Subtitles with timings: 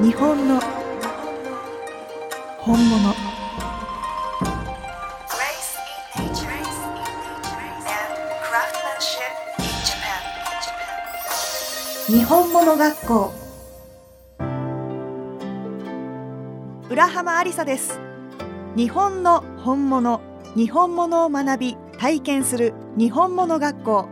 [0.00, 0.60] 日本の
[2.60, 3.14] 本物。
[12.06, 13.32] 日本物学校。
[16.88, 17.98] 浦浜ありさです。
[18.76, 20.20] 日本の本物。
[20.54, 24.08] 日本物を学び体験する日本物学校。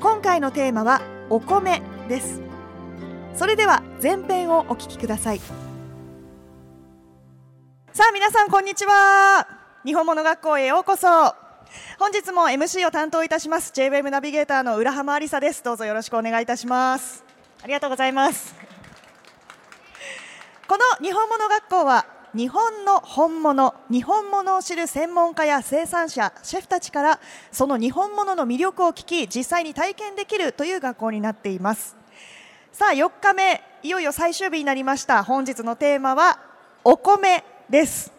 [0.00, 1.00] 今回のテーマは
[1.30, 1.80] お米
[2.10, 2.42] です。
[3.34, 5.40] それでは前編をお聞きください。
[7.92, 9.44] さあ皆さんこんにちは。
[9.84, 11.08] 日本物学校へようこそ。
[11.98, 15.64] 本日も MC を担当いたします JWEB ナビゲーターの浦浜ありさです。
[15.64, 17.24] どうぞよろしくお願いいたします。
[17.60, 18.54] ありがとうございます。
[20.68, 22.06] この日本物学校は
[22.36, 27.20] 日本の本物日本物を知る専門家や生産者シェフたちから
[27.50, 31.96] その日本物の魅力を聞き実際に体験できるという学校になっています。
[32.70, 35.22] さあ4日目いよいよ最終日になりました。
[35.22, 36.40] 本日のテーマは
[36.82, 38.17] お米です。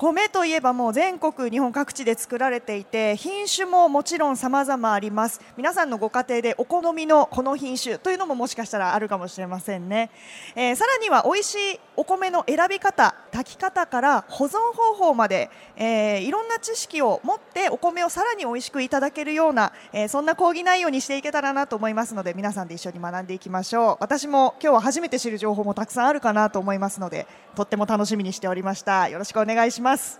[0.00, 5.42] 米といえばもう全国日本各地で作られていて品種ももちろん様々あります。
[5.58, 10.10] 皆さんのご家庭でお好みのこの品種というのももしかしたらあるかもしれませんね、
[10.56, 23.96] えーさらには美味しいお米の選び方炊き方から保存方法まで、えーいろんな知識を持ってお米をさらに美味しくいただけるような、えーそんな講義内容にしていけたらなと思いますので皆さんで一緒に学んでいきましょう。
[24.00, 27.26] 私も今日は初めて知る情報もたくさんあるかなと思いますので
[27.60, 29.10] とっても楽しみにしておりました。
[29.10, 30.18] よろしくお願いします。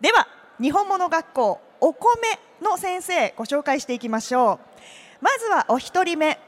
[0.00, 0.26] では
[0.60, 2.10] 日本物学校お米
[2.60, 4.58] の先生ご紹介していきましょう。
[5.20, 6.40] まずはお一人目。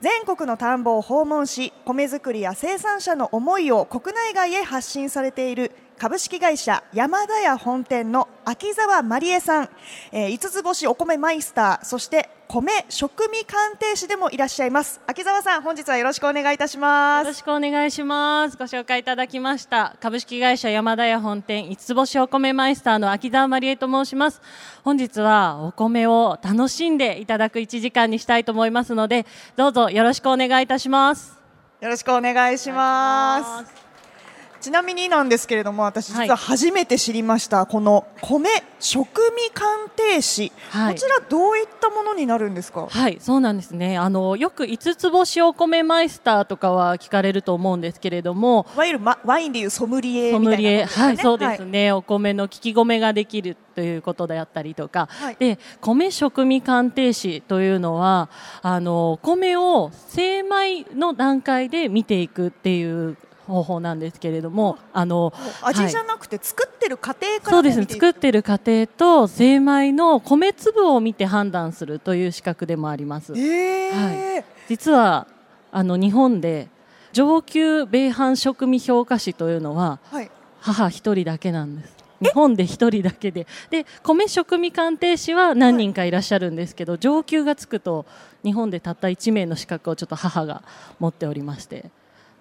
[0.00, 9.68] 全国の田んぼを訪問し米作りや生産者の思いを国内外へ発信されている株式会社山田屋本店の秋澤まりえさん、
[10.12, 18.56] えー五つ星お米マイスターそして米食味鑑定士でもいらっしゃいます秋澤さん本日はよろしくお願いいたしますよろしくお願いします。
[18.56, 24.40] ご紹介いただきました株式会社山田屋本店五つ星お米マイスターの秋澤まりえと申します。
[24.82, 31.36] 本日はお米を楽しんでいただく1時間にしたいと思いますので、どうぞよろしくお願いいたします。
[31.82, 33.79] よろしくお願いします
[34.60, 38.48] ちなみになんですけれども私実は初めて知りました、この米
[38.78, 39.06] 食
[39.36, 40.94] 味鑑定士、はい。
[40.94, 42.86] こちらどういったものになるんですか？
[42.88, 43.98] はい、そうなんですね。
[43.98, 55.36] あのよく五つ星お米マイスターとかは聞かれると思うんですけれども、いわゆる、ま、ワインでいうソムリエソみたいなムリエ、はい、そうですはいね、お米の聞き米ができるということであったりとか、はい。
[55.36, 58.28] で米食味鑑定士というのは
[58.62, 63.16] あの米を精米の段階で見ていくっていう
[63.50, 67.78] 方法なんですけれども、あの味じゃはいなくて作ってる過程からそうです。
[67.78, 73.32] ね作ってる過程と精米の米粒を見て判断するという資格でもあります。
[73.36, 74.36] えー。
[74.38, 75.26] は実は
[75.72, 76.68] あの日本で
[77.12, 80.30] 上級米飯食味評価士というのははい。
[80.60, 81.96] 母一人だけなんです。
[82.20, 83.46] 日本で一人だけで。
[83.70, 88.04] で米食味鑑定士は何人かいらっしゃるんですけど、上級がつくと
[88.44, 90.62] 日本でたった1名の資格をちょっと母が
[90.98, 91.90] 持っておりまして、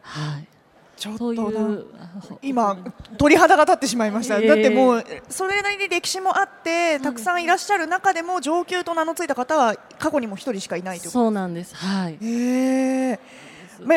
[0.02, 0.48] はい、
[1.00, 1.88] ちょっと
[2.42, 2.78] 今
[3.18, 11.76] 鳥肌が立ってしまいました、えーだってもうそれなりに歴史もあってたくさんいらっしゃる中でも上級と名の付いた方は過去にも一人しかいないということそうなんです。
[11.76, 12.18] はい。
[12.22, 13.12] へえ。
[13.16, 13.49] ま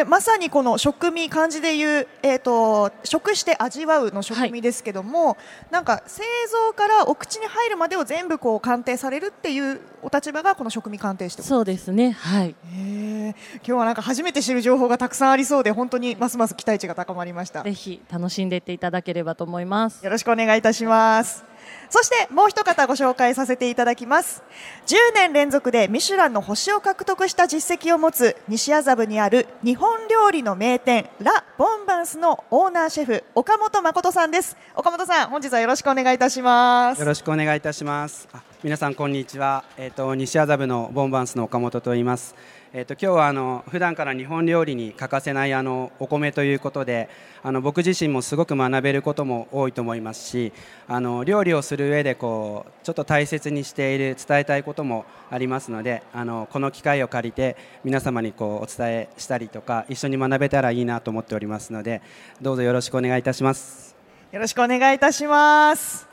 [0.06, 5.36] まさにこの食味漢字でいう、えー、と食して味わうの食味ですけども、
[5.70, 12.12] なんか製造からお口に入るまでを全部こう鑑定されるっていうお立場がこの食味鑑定士ってことそうですね。
[12.12, 12.54] はい。
[12.64, 20.04] 今日はなんか初めて知る情報がたくさんありそうで本当にますます期待値が高まりましたぜひ楽しんでいっていただければと思います。
[20.04, 21.51] よろしくお願いいたします。
[21.90, 24.42] そしてもう一方ご紹介させていただきます。
[24.86, 34.56] 10年連続でミシュランの星を獲得した実績を持つ西麻布にある日本料理の名店ラ・ボンバンスのオーナーシェフ岡本誠さんです。
[34.74, 37.06] 岡本さん本日はよろしくお願いいたしますよ。
[37.06, 38.28] ろしくお願いいたします。
[38.62, 39.64] 皆さんこんにちは。
[39.76, 42.34] えっ、と西麻布のボンバンスの岡本と言います。
[42.74, 47.10] えっ、と今日はあの普段から日本料理に欠かせないあのお米ということで、
[47.42, 50.54] あの僕自身もすごく学べることも多いと思いますし、
[50.88, 62.00] あの料理をする上でこうちょっと大切にしている伝えたいこともありますので、あのこの機会を借りて皆様にこうお伝えしたりとか一緒に学べたらいいなと思っておりますので、
[62.40, 63.94] どうぞよろしくお願いいたします。
[64.32, 66.08] よろしくお願いいたします。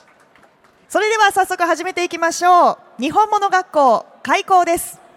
[0.89, 3.01] それでは早速始めていきましょう。
[3.01, 5.08] 日本物学校開校です。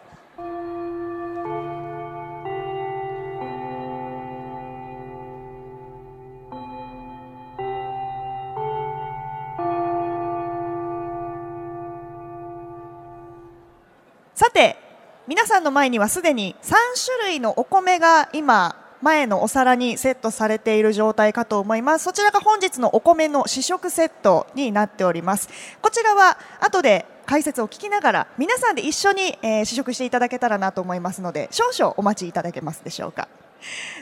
[15.52, 16.72] さんの前にはすでに3
[17.18, 22.04] 種類のお米が今前のお皿にセットされている状態かと思います。
[22.04, 25.50] そちらが本日のお米の試食セットになっております。
[25.82, 33.28] こちらは後で解説を聞きながら皆さんで一緒に、え試食していただけたらなと思いますので少々お待ちいただけますでしょうか。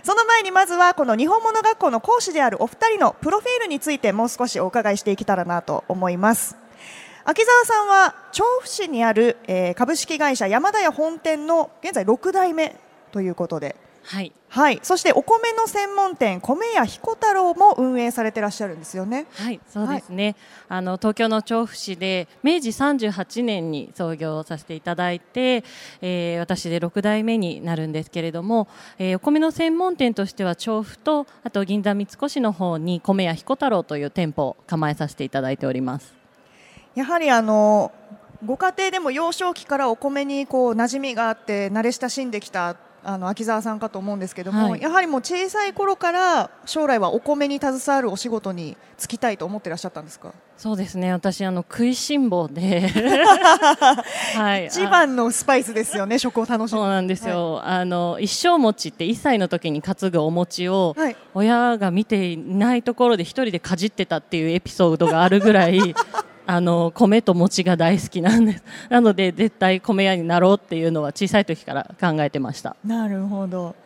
[0.05, 6.57] その前にまずはこの日本物学校の講師であるお二人のプロフィールについてもう少しお伺いしていけたらなと思います。
[7.25, 12.77] 秋澤さんは調布市にある、えー株式会社山田屋本店の現在6代目
[13.13, 19.27] ということではいはい、そしてお米の専門店米屋彦太郎も運営されてらっしゃるんですよね。
[19.35, 20.35] はい、そうですね。
[20.69, 25.63] あの東京の調布市で明治38年に創業させていただいて、
[26.01, 28.67] えー私で6代目になるんですけれども、
[28.99, 36.20] えーお米の専門店としては調布とあと銀座三越の方に米屋彦太郎という店舗を構えさせていただいております。
[36.95, 37.93] やはりあの
[38.45, 50.35] ご家庭でも幼少期からお米にこう馴染みがあって慣れ親しんできたあの秋澤さんかと思うんですけども、はいやはりもう小さい頃から将来はお米に携わるお仕事に就きたいと思ってらっしゃったんですか？
[50.59, 51.11] そうですね。
[51.11, 52.87] 私あの食いしん坊で、
[54.37, 56.69] はい、一番のスパイスですよね、食を楽しむ。
[56.69, 65.95] そうなんですよ、あの一生餅って1歳の時に担ぐお餅を、はい親が見ていないところで一人でかじってたっていうエピソードがあるぐらい
[66.53, 73.77] あの米と餅が大好きなんです なので絶対米屋になろうっていうのは小さい時から考えてましたなるほど。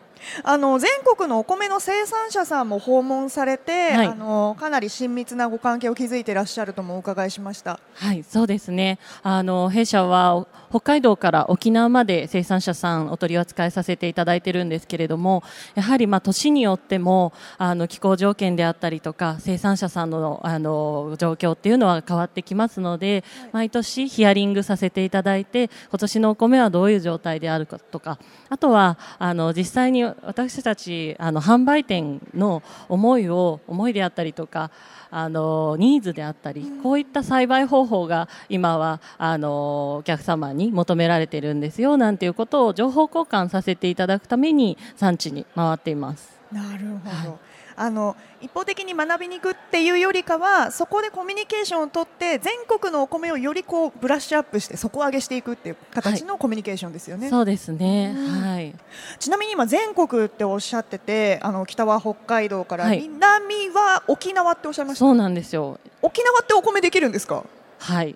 [0.43, 7.81] あの全国のお米の生産者さんも訪問されて、はいあのかなり親密なご関係を築いていらっしゃるともお伺いしました。
[7.95, 8.99] はい、そうですね。
[9.23, 15.45] あの弊社はお北海道から沖縄まで生産者さんお取り扱いさせていただいてるんですけれども、
[15.75, 23.23] やはりまあ年によってもあの気候条件であったりとか生産者さんのあの状況っていうのは変わってきますので、
[23.53, 28.19] 毎年ヒアリングさせていただいて、今年のお米はどういう状態であるかとか、
[28.49, 34.71] あとはあの実際に私たちあの販売店の思いを思いであったりとか。
[35.17, 46.34] あのニーズであったり、こういった栽培方法が今はあのお客様に求められているんですよなんていうことを情報交換させていただくために産地に回っています。
[46.55, 47.39] なるほど。
[47.77, 57.29] あの一方的に学びに行くっていうよりかはそこでコミュニケーションを取って全国のお米をよりこうブラッシュアップして底上げしていくっていう形のコミュニケーションですよね。
[57.31, 58.15] そうですね。
[58.17, 58.73] うんはい。
[59.19, 65.01] ちなみに今全国っておっしゃっててあの北は北海道から、はい南は沖縄っておっしゃいました？
[65.01, 65.81] そうなんですよ。
[66.01, 67.43] 沖縄ってお米できるんですか？
[67.81, 68.15] はい。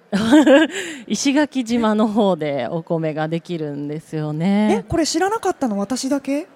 [1.09, 4.85] 石垣島の方でお米ができるんですよえね。
[4.89, 6.47] これ知らなかったの私だけ？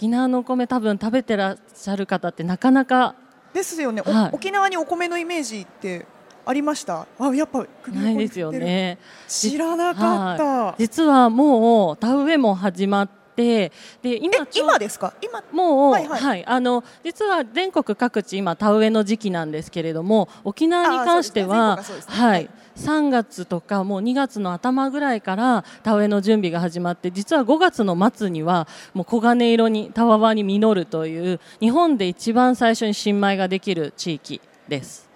[0.00, 3.14] 沖縄のお米多分食べてらっしゃる方ってなかなか
[3.52, 4.30] ですよね、おはい。
[4.32, 6.06] 沖縄にお米のイメージって
[6.46, 7.06] ありました？
[7.18, 8.96] あやっぱないですよね。
[9.28, 10.74] 知らなかった、はい。
[10.78, 15.12] 実はもう田植えも始まってで今今ですか？
[15.20, 15.44] 今。
[15.52, 16.40] もう、ははい。
[16.40, 16.46] い。
[16.46, 21.82] あの実は全国各地今田植えの時期なんですけれども沖縄に関しては、ね。
[22.06, 22.48] ははいい
[22.80, 35.09] 3月とかもう2月の頭ぐらいから田植えの準備が始まって実は5月の末にはもう黄金色にたわわに実るという日本で一番最初に新米ができる地域です。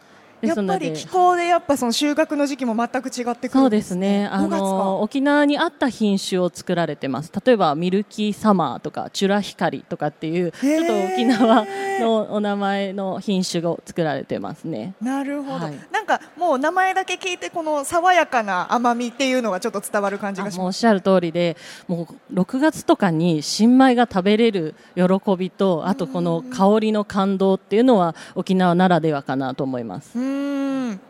[0.44, 4.28] でやっぱり気候でやっぱその収穫の時期も全く違ってくるそうんですね。
[4.30, 7.32] あ5月かの沖縄に合った品種を作られてます。
[7.44, 11.66] 例えばミルキーサマーとかチュラヒカリとかっていうちょっと沖縄
[12.00, 14.94] のお名前の品種を作られてますね。
[15.00, 21.56] なるほど、はいなんかもう名前だけ聞いてこの爽やかな甘みっていうのがちょっと伝わる感じあがしますおっしゃる通りで、
[21.88, 25.04] もう6月とかに新米が食べれる喜
[25.36, 30.18] びと、あとこの香りの感動っていうのは沖縄ならではかなと思います。
[30.34, 31.00] うーん。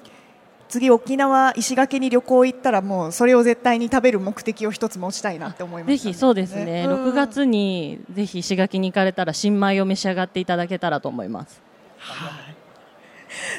[0.69, 6.87] 次沖縄石垣に旅行行ったらもうそれを絶対に食べる目的を一つ持ちたいなって思いました、ぜひそうですね。
[6.89, 7.05] うん。
[7.11, 11.63] 6月にぜひ石垣に行かれたら新米を召し上がっていただけたらと思います。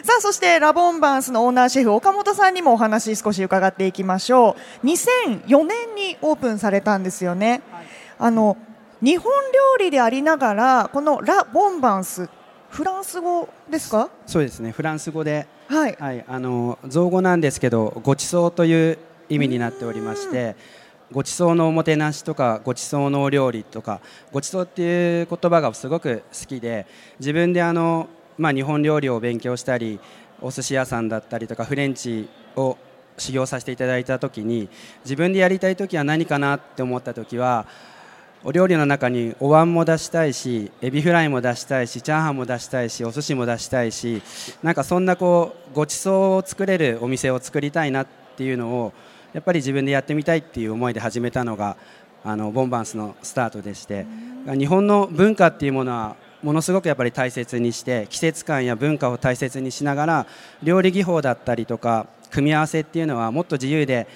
[0.03, 4.87] さあそしてラボンバンスのオーナーシェフ岡本さんにもお話少し伺っていきましょう。
[4.87, 7.61] 2004年にオープンされたんですよね、
[8.17, 8.57] あの
[9.01, 12.29] 日本料理でありながらこのラ・ボンバンス
[12.69, 14.09] フランス語ですか？
[14.25, 14.71] そうですね。
[14.71, 15.97] フランス語で、はい。
[15.99, 18.97] はい、あの造語なんですけどごちそうという
[19.29, 20.55] 意味になっておりまして
[21.11, 26.87] ごちそうのおもてなしとかごちそうのお料理とかごちそうっていう言葉がすごく好きで
[27.19, 28.07] 自分であの、
[28.37, 29.99] まあ、日本料理を勉強したり
[30.41, 32.77] お寿司屋さんだったりとかフレンチを
[33.17, 34.69] 修行させていただいた時に
[35.03, 37.65] 自分でやりたい時は何かなって思った時は
[38.47, 44.21] お料理の中にお椀も出したいしエビフライも出したいしチャーハンも出したいしお寿司も出したいし
[44.61, 48.93] なんかそんなこうごちそうを作れるお店を作りたいなっていうのを
[49.33, 51.75] やっぱり自分でやってみたいっていう思いで始めたのが
[52.23, 54.05] あのボンバンスのスタートでして
[54.45, 60.27] 日本の文化っていうものはものすごくやっぱり大切にして季節感や文化を大切にしながら
[60.61, 64.07] 料理技法だったりとか組み合わせっていうのはもっと自由で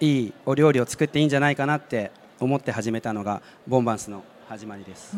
[0.00, 5.16] いいお料理を作っていいんじゃないかなって思って始めたのがボンバンスの始まりです。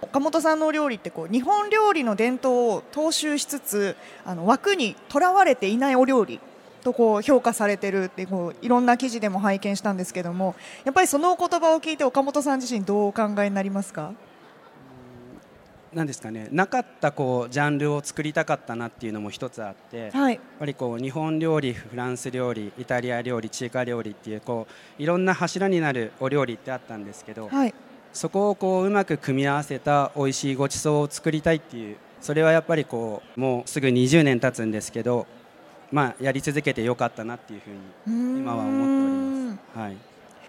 [0.00, 6.40] 岡本さんのお料理ってこう日本料理の伝統を踏襲しつつあの枠にとらわれていないお料理
[6.82, 14.12] とこう評価されてるってこういろんな記事でも拝見したんですけどもやっぱりそのお言葉を聞いて岡本さん自身どうお考えになりますか？
[15.94, 24.66] なんですかねなかったこうジャンルを作りたかったなっていうのも一つあって、やっはいぱりこう日本料理フランス料理イタリア料理中華料理っていうこ
[24.98, 27.74] ういろんな柱になるお料理ってあったんですけど、はい。
[28.12, 35.26] そこをこううまく組み合わせた美味しいごちそうを作りたいっていうそれはやっぱりこうもうすぐ20年経つんですけど、
[35.90, 37.68] まあ、やり続けてよかったなっていうふ
[38.10, 38.91] うに今は思って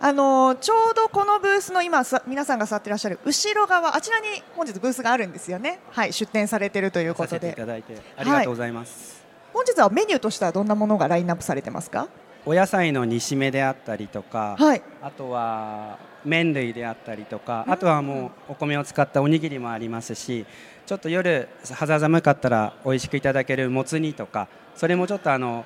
[0.06, 5.80] あのちょうどこのブースの今さ皆さんが座っていらっしゃる後ろ側あちらに本日ブースがあるんですよね。
[5.92, 7.40] はい出展されているということで。
[7.40, 9.24] させていただいてありがとうございます。
[9.54, 12.10] 本日はメニューとしてはどんなものがラインナップされてますか？
[12.46, 14.84] お野菜の煮しめであったりとか、はい。
[15.02, 20.46] あとは麺類であったりとか、あとはもうお米を使ったおにぎりもありますし
[20.86, 25.64] ちょっと夜肌寒かったら美味しくいただけるもつ煮とかそれもちょっとあの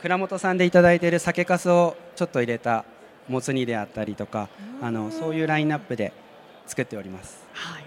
[0.00, 2.84] 蔵元さんでいただいている酒粕をちょっと入れた
[3.28, 4.48] もつ煮であったりとか
[4.80, 6.12] あのそういうラインナップで
[6.66, 7.42] 作っております。
[7.52, 7.84] はい。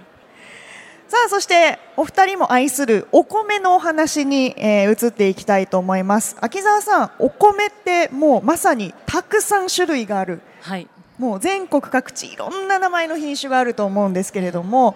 [1.07, 6.35] さあそしてお二人も愛するお米のお話に、えー移っていきたいと思います。
[6.41, 10.41] 秋澤さんお米ってもうまさにたくさん種類がある。
[10.61, 10.87] はい。
[11.17, 14.95] もう全国各地いろんな名前の品種があると思うんですけれども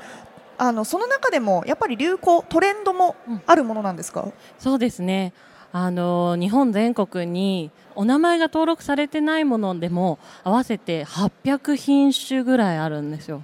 [0.58, 3.16] あのその中でもやっぱり流行トレンドも
[3.46, 4.28] あるものなんですか、
[4.58, 5.32] そうですね
[5.72, 13.44] あの日本全国にお名前が登録されてないものでも合わせて800品種ぐらいあるんですよ。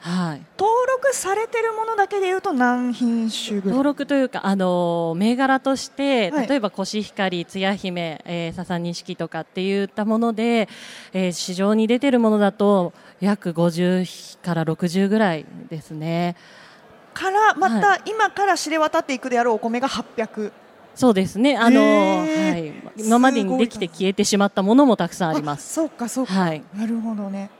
[0.00, 3.76] はい、登録されてるものだけでいうと何品種ぐらい？
[3.76, 6.46] 登録というかあの銘柄としてはい。
[6.46, 10.68] 例えばコシヒカリ、つや姫、えー、笹錦とかっていったもので、
[11.12, 16.36] えー市場に出てるものだと約50から60ぐらいですね。
[17.12, 20.52] からまた、は今から知れ渡っていくであろうお米が800
[20.98, 21.56] そうですね。
[21.56, 25.74] あの、はい、今までにできて消えてしまったものもたくさんあります。
[25.74, 26.64] そうかそうか、はい。
[26.76, 27.50] なるほどね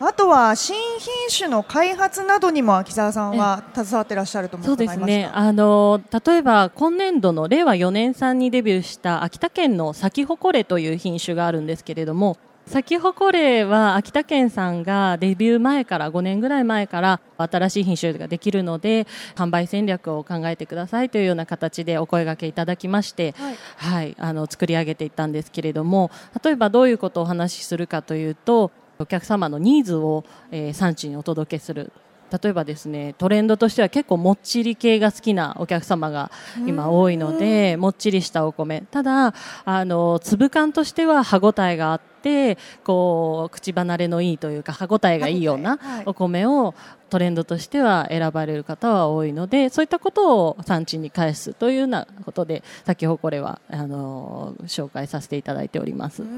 [0.00, 5.30] あとは新品種の開発などにも秋澤さんは携わってらっしゃるともそう伺いましたですね。
[5.32, 12.36] あの例えば今年度の令和4年産にデビューした秋田県の咲き誇れという品種があるんですけれども。
[12.66, 23.56] 咲き誇れは秋田県さんがデビュー前から5年ぐらい前から新しい品種ができるので販売戦略を考えてくださいというような形でお声掛けいただきまして、はい。
[23.76, 26.10] はい、あの作り上げていったんですけれども
[26.42, 31.92] 例えばどういうことをお話しするかというとお客様のニーズを、えー産地にお届けする
[32.32, 36.30] 例えばですねトレンドとしては結構もっちり系が好きなお客様が
[36.66, 38.84] 今多いのでもっちりしたお米。
[38.90, 39.34] ただ
[39.64, 46.74] あの粒感としては歯ごたえがあってこう口離れのいいというか歯ごたえがいいようなお米を
[47.10, 56.22] トレンドとしては選ばれる方は多いのでそういったことを産地に返すというようなことで先ほどこれはあの紹介させていただいております。
[56.22, 56.26] う。
[56.26, 56.28] ー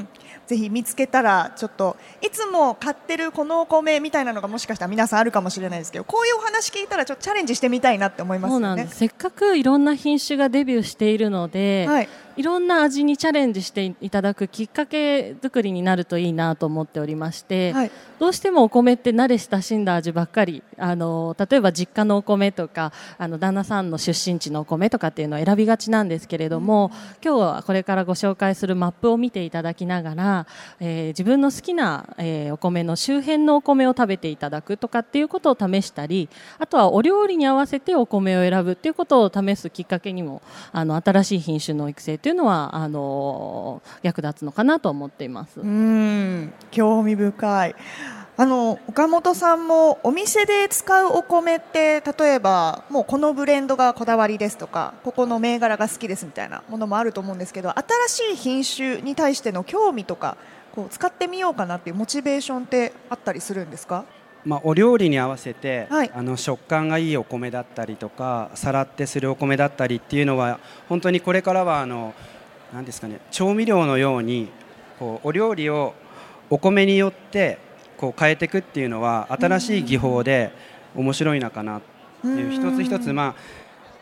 [0.00, 0.08] ん
[0.52, 8.98] ぜひ見つけたらちょっといつも買ってるこのお米みたいなのがもしかしたら皆さんあるかもしれないですけどこういうお話聞いたらちょっとチャレンジしてみたいなって思いますよねそうなんです。
[8.98, 17.90] せっかくいろんな品種がデビューしているので、はいいろんな味にチャレンジしていただくきっかけ作りになるといいなと思っておりまして、はい。
[18.18, 26.92] どうしてもお米って慣れ親しんだ味ばっかりあの例えば実家のお米とかあの旦那さんの出身地のお米とかっていうのを選びがちなんですけれども、
[27.24, 30.46] 今日はこれからご紹介するマップを見ていただきながら、
[30.78, 45.60] えー自分の好きな、えーお米の周辺のお米を食べていただくとかっていうことを試したりあとはお料理に合わせてお米を選ぶっていうことを試すきっかけにもあの新しい品種の育成というのはあの役立つのかなと思っています。
[45.60, 47.74] うん興味深い
[48.38, 57.70] あの岡本さんもお店で使うお米って例えばもうこのブレンドがこだわりですとかここの銘柄が好きですみたいなものもあると思うんですけど
[58.08, 58.64] 新しい品
[58.98, 60.38] 種に対しての興味とか
[60.74, 64.04] こう使ってみようかなっていうモチベーションってあったりするんですか？
[64.44, 66.10] まあ、お料理に合わせて、はい。
[66.14, 70.58] あの食感がいいお米だったりとかさらってするお米だったりっていうのは
[70.88, 72.14] 本当にこれからはあの
[72.72, 74.48] なんですかね調味料のように
[74.98, 75.94] こうお料理を
[76.50, 77.58] お米によって
[77.96, 80.52] こう変えていくっていうのは新しい技法で
[80.94, 81.80] 面白いのかなっ
[82.22, 83.34] ていう一つ一つまあ、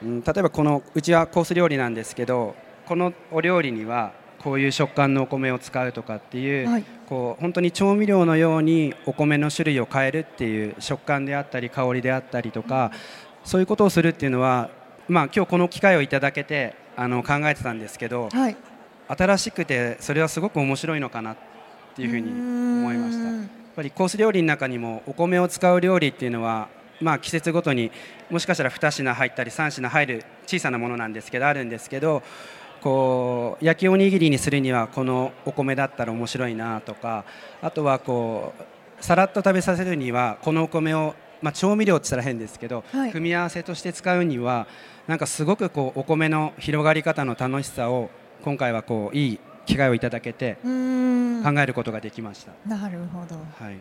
[0.02, 2.54] うん例えばこのうちはコース料理なんですけど
[2.86, 12.92] このお料理にはこういう食感のお米を使うとかっていう,、はいこう本当に調味料のようにお米の種類を変えるっていう食感であったり香りであったりとか、
[13.44, 14.70] そういうことをするっていうのは、
[15.08, 18.56] まあ、今日この機会をいただけてあの考えてたんですけどはい
[19.08, 21.36] 新しくてそれはすごく面白いのかなっ
[21.96, 23.24] ていうふうに思いました。
[23.24, 26.68] やっぱりコース料理の中にもお米を使う料理っていうのは、
[27.00, 27.90] まあ、季節ごとに
[28.30, 32.22] もしかしたら2品入ったり3品入る小さなものなんですけどあるんですけど
[32.82, 37.24] こう焼きおにぎりにするにはこのお米だったら面白いなとか
[37.62, 43.12] あとはこうさらっと食べさせるにはこのお米を、まあ、調味料って言ったら変ですけど、はい。
[43.12, 44.66] 組み合わせとして使うには
[45.06, 48.10] なんかすごくこうお米の広がり方の楽しさを
[48.42, 50.68] 今回はこういい機会をいただけて考
[51.60, 52.52] えることができました。
[52.66, 53.36] なるほど。
[53.64, 53.78] はい。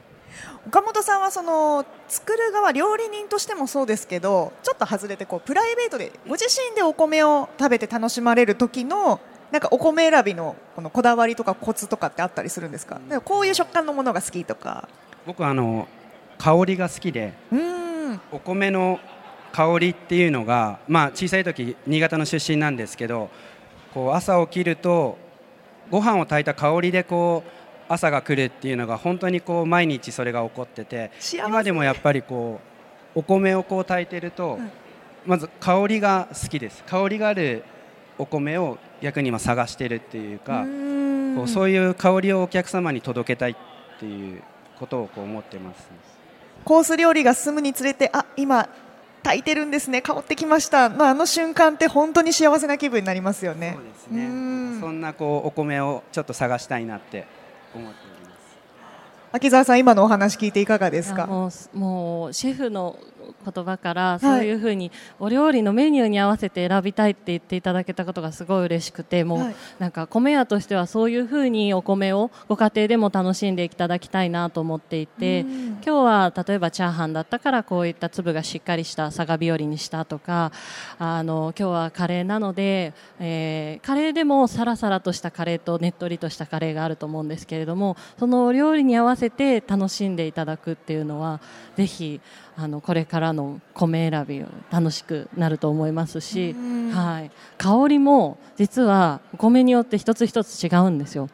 [0.68, 9.20] 岡本さんはその作る側料理人としてもそうですけどちょっと外れてこうプライベートでご自身でお米を食べて楽しまれる時の
[9.52, 13.02] なんかお米選びのこのこだわりとかコツとかってあったりするんですか？
[13.10, 14.88] でもこういう食感のものが好きとか。
[15.26, 15.88] 僕はあの
[16.38, 17.34] 香りが好きで
[18.32, 19.00] お米の
[19.52, 22.78] 香りっていうのが、まあ、小さい時新潟の出身なん。
[22.78, 23.32] ですけど
[23.96, 25.18] こう朝起きると
[25.90, 27.52] ご飯を炊いた香りでこう
[27.88, 32.60] 朝が来るっていうのが本当にこう毎日それが起こってて今でもやっぱりこ
[33.16, 34.72] うお米をこう炊いてると、うん。
[35.26, 36.84] まず香りが好きです。
[36.86, 37.64] 香りがある
[38.18, 40.66] お米を逆に今探してるっていうか、
[41.36, 43.56] こうそういう香りをお客様に届けたいっ
[44.00, 44.42] ていう
[44.80, 45.90] ことをこう思ってます。
[46.66, 48.68] コース料理が進むにつれてあ今
[49.24, 50.02] 炊いてるんですね。
[50.02, 50.90] 香ってきました。
[50.90, 53.74] のあの瞬間って本当に幸せな気分になりますよね。
[53.76, 54.28] そうですね。
[54.28, 54.80] ん。
[54.80, 57.28] そんなこうお米をちょっと探したいなって
[57.76, 58.58] 思っております。
[59.32, 61.24] 秋澤さん今のお話聞いていかがですか？
[61.24, 62.98] あもうもうシェフの
[63.46, 64.20] 言葉からい。
[64.20, 69.56] そういうふうにお料理のメニューに合わせて選びたいって言っていただけたことがすごい嬉しくてもう、はい。
[69.80, 75.50] なんか米屋としてはそういうふうにお米をご家庭でも楽しんでいただきたいなと思っていてうん。
[75.82, 80.52] 今日は例えばチャーハンだったからこういった粒がしっかりした佐賀日和にしたとか
[80.98, 91.40] あの今日はカレーなので、えーカレーでもサラサラとしたカレーとねっとりとしたカレーがあると思うんですけれどもそのお料理に合わせて楽しんでいただくっていうのは
[91.76, 92.22] ぜひ
[92.62, 96.92] あのこれからの米選び楽しくなると思いますし、うん。
[96.92, 101.30] はい、香りも実はお米によって一つ一つ違うんですよ。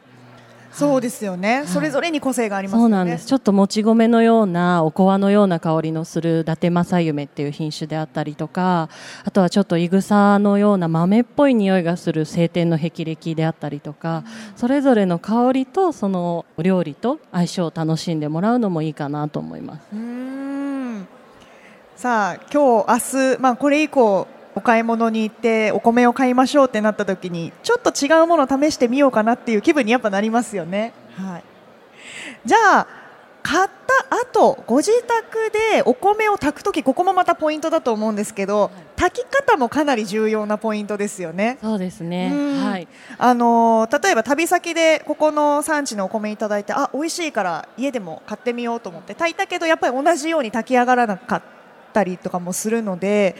[0.72, 2.82] そうですよね、それぞれに個性がありますよね。
[2.82, 3.26] そうなんです。
[3.26, 8.90] ちょっともち米のようなおこわのような香りのする伊達正夢っていう品種であったりとか
[9.24, 14.22] あとはちょっといぐさのような豆っぽい匂いがする晴天の霹靂であったりとか
[14.54, 20.45] それぞれの香りとそのお料理と相性を楽しんでもらうのもいいかなと思います。
[21.96, 30.92] さあ今日明日まあこれ以降お買い物に行ってお米を買いましょうってなった時にちょっと違うものを試してみようかなっていう気分にやっぱなりますよね。
[31.16, 31.44] はい。
[32.44, 32.86] じゃあ
[33.42, 41.58] 買った後ご自宅でお米を炊く時ここもまたポイントだと思うんですけど炊き方もかなり重要なポイントですよね。
[41.62, 51.55] そうですねうんはいあのー例えば旅先でここの産地のお米いただいてあ美味しいから家でも買ってみようと思って炊いたけどやっぱり同じように炊き上がらなかった
[52.04, 53.36] りとかもするので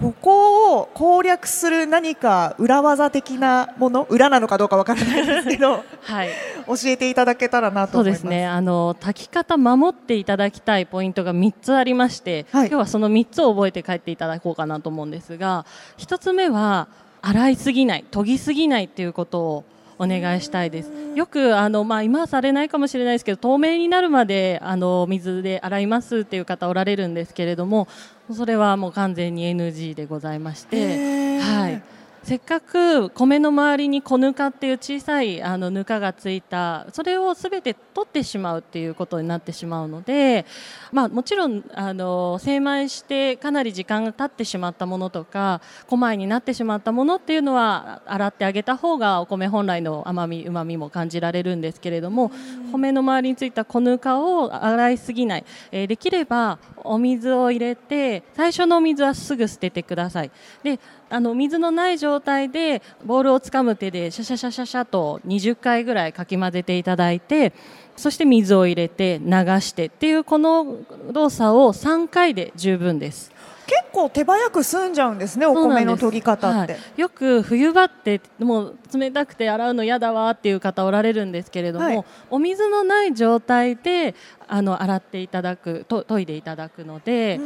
[0.00, 6.30] ここを攻略する何か裏技的なもの裏なのかどうかわからないですけど はい。
[6.66, 8.22] 教えていただけたらなと思います。
[8.22, 8.46] そうですね。
[8.46, 12.68] あの炊き方守っていただきたいポイントが3つありまして、はい。
[12.68, 15.64] 今日はその3つを覚えて帰っていただこうかなと思うんですが
[15.98, 16.88] 1つ目は
[17.22, 19.64] 洗いすぎない研ぎすぎないっていうことを
[19.98, 27.88] お願いしたいですよくあの、まあ、今はされないかもしれないですけど透明になるまであの水で洗いますっていう方おられるんですけれども
[28.32, 31.38] それはもう完全に NG でございまして。
[31.38, 31.93] はい
[32.24, 40.46] せっかく米の周りに小ぬかっていう小さいあのぬかがついたそれをすべて取ってしまうっていうことになってしまうので、
[40.90, 52.32] まあ、もちろんあの精米してかなり時間が経ってしまったものとか小米になってしまったものっていうのは洗ってあげた方がお米本来の甘みうまみも感じられるんですけれども
[52.72, 60.30] 米の周りについた小ぬかを洗いすぎない、えーできればお水を入れて最初のお水はすぐ捨ててください。
[60.62, 60.78] で
[61.10, 67.52] あの水のない状態でボールをつかむ手でシャシャシャシャシャと20回ぐらいかき混ぜていただいて
[67.96, 70.78] そして水を入れて流してっていうこの
[71.12, 73.33] 動作を3回で十分です。
[73.66, 76.72] 結構手早く済んじゃうんですねお米の研ぎ方って。
[76.72, 77.00] はい。
[77.00, 82.04] よく冬場ってもう冷たくて洗うの嫌だわっていう方おられるんですけれども、はい。
[82.30, 84.14] お水のない状態で
[84.48, 87.40] あの洗っていただくと研いでいただくので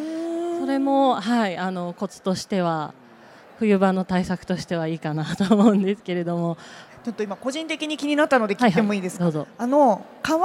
[0.61, 2.93] それも、はい、あのコツとしては
[3.59, 6.57] 冬場の対策としてはいいかなと思うんですけれども、
[7.05, 9.47] ちょっと今個人的に気になったので聞いてもいいですか、どうぞ。
[9.57, 10.43] あの乾い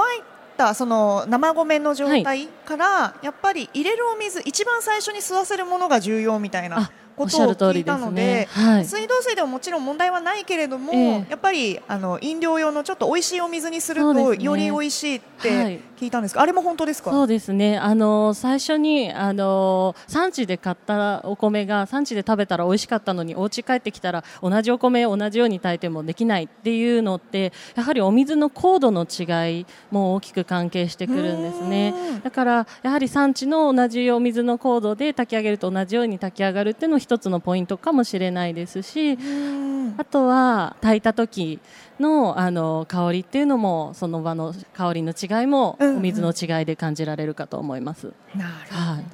[0.56, 8.48] たその生米の状態から、やっぱり入れるお水一番最初に吸わせるものが重要みたいなことを聞いゃる通りですたのでね。
[8.50, 8.84] はい。
[8.84, 15.24] 水道水でももちろん問題はないけれども、ええやっぱりあの飲料用のちょっと美味しいお水にするとより美味しいっは
[15.70, 17.10] いて聞いたんですが、あれも本当ですか？
[17.10, 17.78] そうですね。
[17.78, 31.94] あの最初にあの産地で買ったお米が産地で食べたら美味しかったのにお家帰ってきたら同じお米を同じように炊いてもできないっていうのってやはりお水の高度の違いも大きく関係してくるんですね。
[32.22, 39.12] だからやはり産地の同じお水の高度で炊き上げると同じように炊き上がるっていうのも一つのポイントかもしれないですし。
[39.12, 39.64] うん
[39.96, 41.60] あとは炊いた時
[42.00, 48.12] のあの香りっていうのもその場の香りの違いもうんうんお水の違いで感じられるかと思います。
[48.34, 49.04] なるほど、はい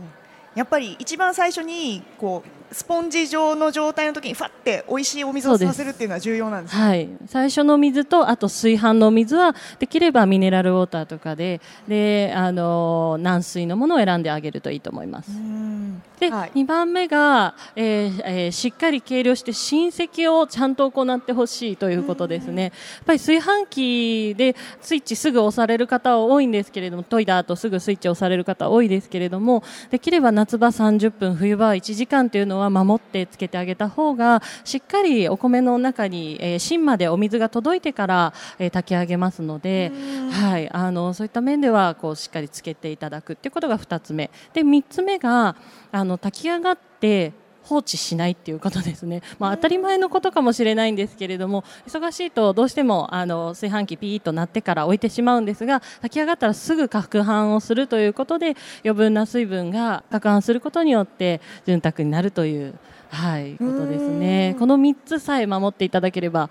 [0.54, 15.30] やっぱり一番最初にこうスポンジ状の状態の時にファって美味しいお水を吸わせるっていうのは重要なんですねはい、最初の水とあと炊飯の水はできればミネラルウォーターとかでであの軟水のものを選んであげるといいと思います。
[15.30, 16.02] うん。
[16.20, 16.52] で、はい。
[16.54, 22.64] 2番目が、えーえーしっかり計量して親戚をちゃんと行ってほしいということですね。
[22.64, 22.72] やっ
[23.06, 39.92] ぱり炊飯器でスイッチすぐ押される方は多いんですけれども、研いだ後すぐスイッチ押される方は多いですけれども、できれば夏場30分、冬場は1時間というのは守ってつけてあげた方が、しっかりお米の中に、えー芯までお水が届いてから、えー炊き上げますので、
[40.30, 44.30] はい、あのそういった面ではこうしっかりつけていただくっていうことが2つ目。
[44.52, 45.56] で3つ目が
[45.92, 47.32] あの炊き上がって
[47.70, 62.74] 放置しないっていうことですね、まあ、当たり前のことかもしれないんですけれども忙しいとどうしてもあの炊飯器ピーッと鳴ってから置いてしまうんですが炊き上がったらすぐ攪拌をするということで余分な水分が攪拌することによって潤沢になるという、
[63.10, 64.56] はい、ことですね。
[64.58, 66.50] この3つさえ守っていただければ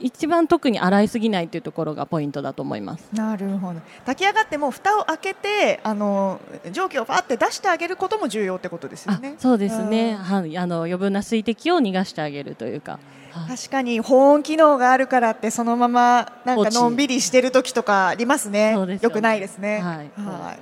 [0.00, 3.04] 一番特に洗いすぎないというところがポイントだと思います。
[3.12, 3.80] なるほど。
[4.06, 10.16] 炊き上がっても蓋を開けてあの蒸気をパーって出してあげることも重要ってことですよあねそうですね、うん。
[10.18, 12.98] はい、あの余分な水滴を逃がしてあげるというか。
[13.32, 13.56] はい。
[13.56, 18.72] 確かに保温機能があるからってそのままなんかのんびりしてる時とかありますね。
[18.74, 19.14] そうですよね。
[19.14, 19.80] よくないですね。
[19.80, 20.58] はい、はい。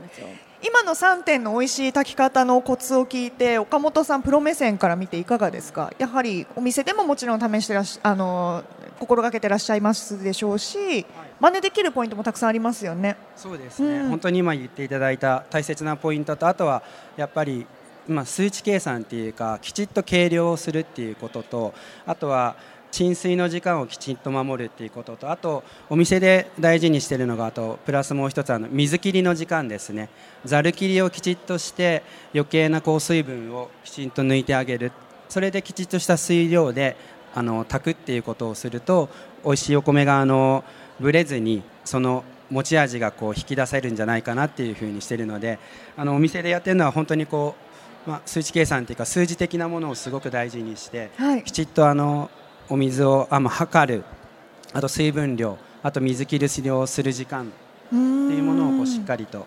[0.62, 5.90] 今の3点の美味しい炊き方のコツを聞いて岡本さんプロ目線から見ていかがですか？
[5.98, 8.62] やはりお店でももちろん試してらっしあの
[9.00, 11.06] 心がけてらっしゃいますでしょうし
[11.40, 13.16] 真似できるポイントもたくさんありますよね。
[13.34, 14.08] そうですね、うん。
[14.10, 16.82] 本当に今言っていただいた大切なポイントとあとは
[17.16, 17.66] やっぱり、
[18.06, 21.74] まあ、数値計算っていうかきちっと計量をするっていうことと
[22.06, 22.56] あとは
[22.90, 30.10] 浸水の時間をきちんと守るっていうこととあとお店で大事にしているのがあとプラスもう一つあの水切りの時間ですね。
[30.44, 32.02] ざる切りをきちっとして
[32.34, 34.92] 余計なこう水分をきちんと抜いてあげる。
[35.28, 36.96] それできちっとした水量で
[37.34, 39.08] あの炊くっていうことをすると
[39.44, 40.64] 美味しいお米があの
[40.98, 45.58] ぶれずにその持ち味がこう引き出せるんじゃないかなっていうふうにしているので
[45.96, 47.54] あのお店でやってるのは本当にこ
[48.06, 51.44] う、まあ、数値計算っていうか数字的なものをすごく大事にしてはい。
[51.44, 52.28] きちっとあの
[52.68, 54.04] お水をあ、まあ、測る
[54.72, 57.46] あと水分量あと水切りをする時間っ
[57.90, 59.46] ていうものをこうしっかりと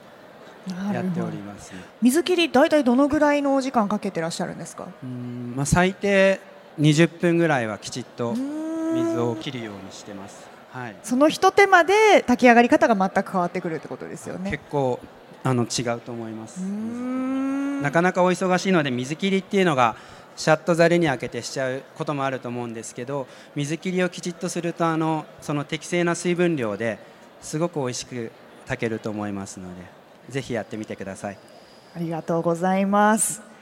[0.94, 1.80] やっておりますね。
[2.02, 4.88] 水切り大体どのぐらいのお時間かけてらっしゃるんですか？
[5.04, 6.40] うんまあ、最低
[6.80, 10.48] 20分ぐらいはきちっと水水を切るようにしてます。
[10.72, 15.00] はいその一手間で炊き上がり方が全く変わってくるってことですよね結構
[15.44, 16.62] あの違うと思います。
[16.62, 19.96] なかなかお忙しいので水切りっていうのが
[20.36, 26.98] シャットざるに開けてしちゃうこともあると思うんですけど水切りをきちっとするとあのその適正な水分量で
[27.42, 28.32] すごく美味しく
[28.66, 29.84] 炊けると思いますので
[30.30, 31.38] ぜひやってみてください。
[31.96, 33.53] ありがとうございます。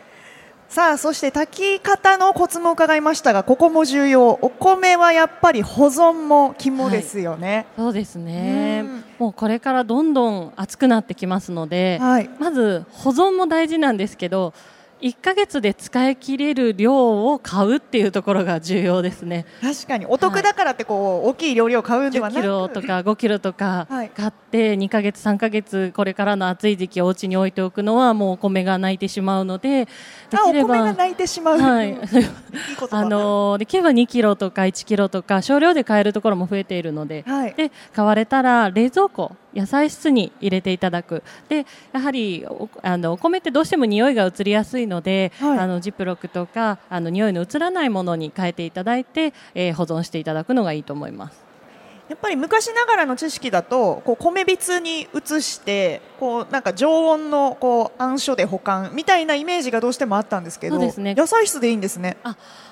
[0.71, 4.29] さあそして炊き方のコツも伺いましたがここも重要。
[4.29, 8.85] お米はやっぱり保存も肝ですよね、そうですね。
[8.85, 9.03] うん。
[9.19, 12.29] もうこれからどんどん暑くなってきますので、はい。
[12.39, 14.53] まず保存も大事なんですけど
[15.01, 19.45] 1ヶ月で使い切れる量を買うっていうところが重要ですね。
[19.61, 20.05] 確かに。
[20.05, 22.41] お得だからってこう、大きい料理を買うんでは10なく。
[22.41, 24.09] キロとか5キロとかはい。
[24.09, 31.97] 買って2ヶ月3ヶ月これからの暑い時期お家に置いておくのはもうお米が泣いてしまうのでできれば米が泣いてしまう、はい。
[32.91, 37.53] あのできれば2キロとか1キロとか少量で買えるところも増えているので、はい。
[37.53, 51.50] で買われたら冷蔵庫野菜室に入れていただくでやはりおあのお米ってどうしても匂いが移りやすいので、はいあのジップロックとかあの匂いの移らないものに変えていただいて、えー保存していただくのがいいと思います。
[52.11, 62.17] やっぱり昔ながらの知識だとこう米びつに移してこうなんか常温のこう暗所で保管みたいなイメージがどうしてもあったんですけどそうですね野菜室でいいんですね。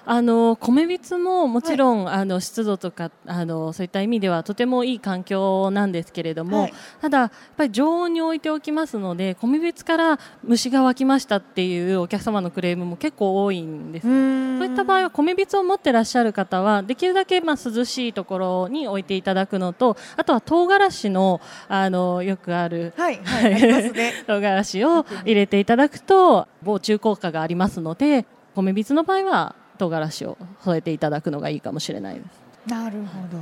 [0.05, 14.07] あの米びつももちろん、あの湿度とかあのそういった意味ではとてもいい環境なんですけれども、はいただやっぱり常温に置いておきますので米びつから虫が湧きましたっていうお客様のクレームも結構多いんです。
[14.07, 24.13] そういった場合は米びつを持ってらっしゃる方はできるだけまあ涼しいところに置いていただくのとあとは唐辛子のあのよくあるはいはいありますね。
[24.27, 32.69] 唐辛子を入れていただくと防虫効果がありますので米びつの場合は唐辛子を添えていただくのがいいかもしれないです。
[32.71, 33.41] なるほど。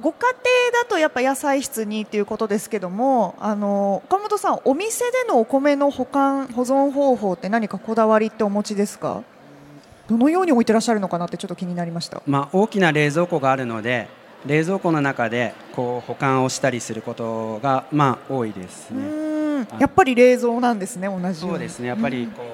[0.00, 0.18] ご家
[0.72, 9.22] 庭だとやっぱ野菜室にっていうことですけども、あの岡本さんお店でのお米の保管保存方法って何かこだわりってお持ちですか？
[10.08, 12.22] どのように置いてらっしゃるのかなってちょっと気になりました。
[12.26, 14.08] まあ、大きな冷蔵庫があるので
[14.46, 19.66] 冷蔵庫の中でこう保管をしたりすることがまあ多いですうね。
[19.78, 21.34] やっぱり冷蔵なんですね同じように。
[21.34, 22.46] そうですねやっぱりこう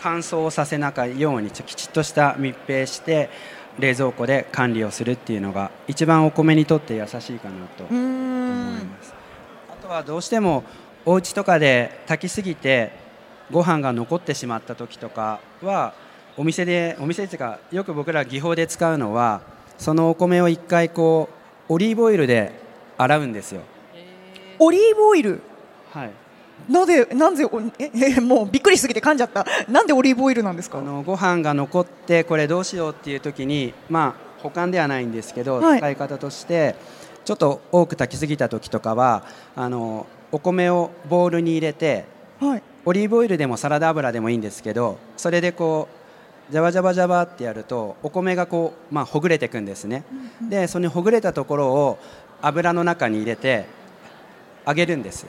[0.00, 3.30] 乾燥させないようにちょきちっとした密閉して
[3.78, 9.14] 冷蔵庫で管理をするっていうのが一番お米にとって優しいかなと思いんます。
[9.70, 10.64] あとはどうしても
[11.04, 12.92] お家とかで炊きすぎて
[13.50, 15.94] ご飯が残ってしまった時とかは
[16.36, 19.40] お店でお店っていうかよく僕ら技法で使うのは
[19.78, 21.28] そのお米を一回こ
[21.68, 22.52] うオリーブオイルで
[22.98, 23.62] 洗うんですよ。
[24.58, 25.40] オリーブオイル？
[25.92, 26.10] はい。
[26.70, 29.44] なぜなんでお ええもうびっくりしすぎて噛んじゃった。
[29.68, 30.78] なんでオリーブオイルなんですか？
[30.78, 30.80] あ。
[30.82, 36.74] のご飯が残ってこれどうしようっていう時にまあ保管ではないんですけど、はい使い方として
[37.24, 42.04] ちょっと多く炊きすぎた時とかはあのお米をボウルに入れて
[42.40, 42.62] はい。
[42.86, 46.05] オリーブオイルでもサラダ油でもいいんですけどそれでこう
[46.50, 50.04] ジャバジャバジャバってやるとお米がこう、まあ、ほぐれていくんですね、
[50.48, 51.98] でそのほぐれたところを
[52.40, 53.66] 油の中に入れて
[54.66, 55.26] 揚げるんです。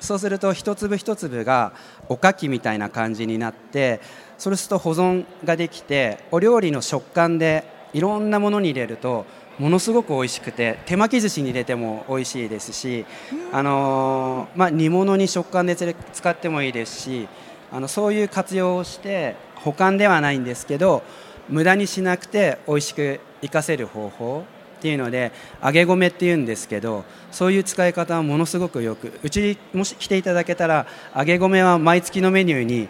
[0.00, 1.72] そうすると一粒一粒が
[2.08, 4.00] おかきみたいな感じになって
[4.38, 9.26] そうすると保存ができてお料理の食感でいろんなものに入れると
[9.58, 13.06] ものすごく美味しくて手巻き寿司に入れても美味しいですし、
[13.50, 17.26] あのーまあ、煮物に食感で使ってもいいですし
[17.72, 21.02] あのそういう活用をして保管ではないんですけど
[21.48, 24.44] 無駄にしなくて美味しく活かせる方法
[24.78, 32.88] っていうので揚げ米っていうんですけどそういう使い方はものすごくよくうちにもし来ていただけたら揚げ米は毎月のメニューに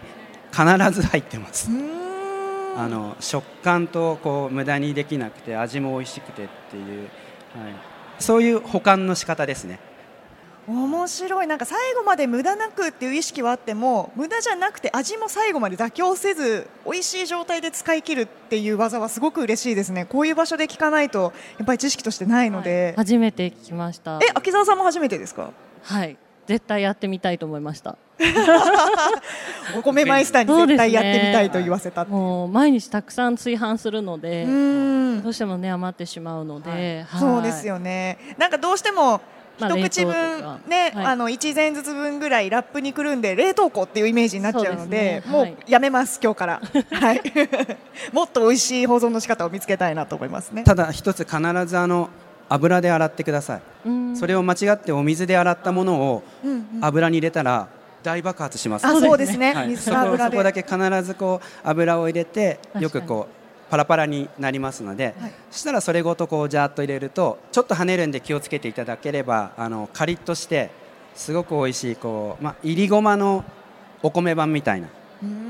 [0.51, 1.69] 必ず入ってます。
[2.77, 7.09] あの食感とこう無駄にできなくて味も美味しくてっていう、はい、
[8.19, 9.79] そういう保管の仕方ですね。
[10.69, 11.47] 面白い。
[11.47, 20.05] なんか最後まで無駄なくっていう意識はあっても無駄じゃなくて味も最後まで妥協せず美味しい状態で使い切るっていう技はすごく嬉しいですね。
[20.05, 24.19] こういう場所で聞かないとやっぱり知識としてないので、初めて聞きました。
[24.21, 25.51] え秋沢さんも初めてですか？
[25.81, 27.97] はい、絶対やってみたいと思いました。
[29.77, 32.17] お米マイスターに絶対やってみたいと言わせたっていう。
[32.17, 37.19] もう毎日たくさん炊飯するので、うどうしてもね余ってしまうので、はい。
[37.19, 37.65] そうです。
[37.67, 38.17] よね。
[38.37, 39.21] なんかどうしてもまあ
[39.67, 40.13] 一口分、
[40.67, 41.05] ね、はい。
[41.07, 45.31] あの一膳ずつ分ぐらいラップにくるんで冷凍庫っていうイメージになっちゃうのでそうですね。
[45.31, 45.51] もはい。
[45.51, 46.61] うやめます今日から。
[46.91, 47.21] はい。
[48.13, 50.63] もっと美味しい保存の仕方を見つけたいなと思いますね。
[50.63, 52.09] ただ一つ必ずあの
[52.47, 53.61] 油で洗ってください。
[53.85, 54.15] うん。
[54.15, 56.23] それを間違ってお水で洗ったものを
[56.81, 57.67] 油に入れたら
[58.03, 58.85] 大爆発します。
[58.85, 59.53] あそうですね。
[59.53, 60.31] はい、水そこと油で。
[60.31, 63.38] そこだけ必ずこう油を入れてよくこう
[63.69, 65.33] パラパラになりますので、はい。
[65.51, 70.71] そしたらそれごとこうジャーっと入れるとちょっと跳ねるんで気をつけていただければあのカリッとして
[71.15, 73.43] すごく美味しいこうまあいりごまの
[74.01, 74.89] お米版みたいな。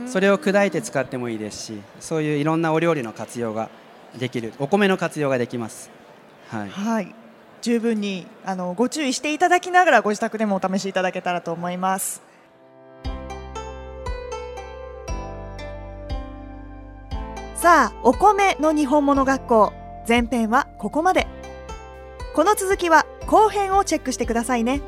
[0.08, 3.70] それを砕いて使ってもいいですしそういういろんなお料理の活用が
[4.18, 4.54] できる。
[4.60, 5.92] お米の活用ができます。
[6.50, 6.70] はい。
[6.70, 7.16] はい。
[7.62, 12.22] 十分にあのご注意していただきながらご自宅でもお試しいただけたらと思います
[17.62, 19.74] さあお米の日本物学校。
[20.08, 21.28] 前編はここまで。
[22.34, 24.80] この続きは後編をチェックしてくださいね。